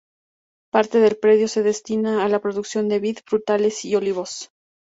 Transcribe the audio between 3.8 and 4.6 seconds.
y olivos.